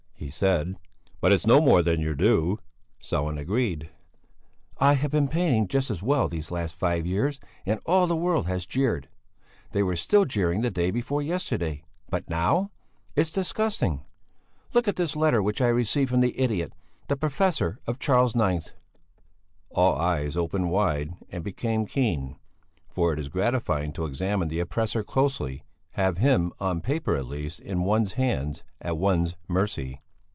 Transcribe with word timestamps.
he 0.15 0.29
said, 0.29 0.77
"but 1.19 1.31
it's 1.33 1.47
no 1.47 1.59
more 1.59 1.81
than 1.81 1.99
your 1.99 2.13
due." 2.13 2.59
Sellén 3.01 3.39
agreed. 3.39 3.89
"I 4.77 4.93
have 4.93 5.09
been 5.09 5.27
painting 5.27 5.67
just 5.67 5.89
as 5.89 6.03
well 6.03 6.27
these 6.29 6.51
last 6.51 6.75
five 6.75 7.07
years 7.07 7.39
and 7.65 7.81
all 7.87 8.05
the 8.05 8.15
world 8.15 8.45
has 8.45 8.67
jeered; 8.67 9.09
they 9.71 9.81
were 9.81 9.95
still 9.95 10.25
jeering 10.25 10.61
the 10.61 10.69
day 10.69 10.91
before 10.91 11.23
yesterday, 11.23 11.83
but 12.07 12.29
now! 12.29 12.69
It's 13.15 13.31
disgusting! 13.31 14.03
Look 14.73 14.87
at 14.87 14.95
this 14.95 15.15
letter 15.15 15.41
which 15.41 15.59
I 15.59 15.67
received 15.67 16.11
from 16.11 16.21
the 16.21 16.39
idiot, 16.39 16.71
the 17.07 17.17
professor 17.17 17.79
of 17.87 17.97
Charles 17.99 18.35
IX!" 18.35 18.71
All 19.71 19.97
eyes 19.97 20.37
opened 20.37 20.69
wide 20.69 21.15
and 21.31 21.43
became 21.43 21.87
keen, 21.87 22.37
for 22.87 23.11
it 23.11 23.19
is 23.19 23.27
gratifying 23.27 23.91
to 23.93 24.05
examine 24.05 24.49
the 24.49 24.59
oppressor 24.61 25.03
closely, 25.03 25.63
have 25.93 26.19
him 26.19 26.53
on 26.59 26.79
paper 26.79 27.15
at 27.15 27.25
least 27.25 27.59
in 27.59 27.83
one's 27.83 28.13
hands, 28.13 28.63
at 28.79 28.99
one's 28.99 29.35
mercy. 29.47 29.99